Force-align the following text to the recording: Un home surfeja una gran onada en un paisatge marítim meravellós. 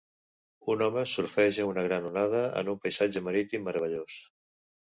Un 0.73 0.79
home 0.85 1.03
surfeja 1.11 1.67
una 1.73 1.83
gran 1.89 2.09
onada 2.13 2.41
en 2.63 2.73
un 2.75 2.81
paisatge 2.87 3.25
marítim 3.29 3.69
meravellós. 3.71 4.21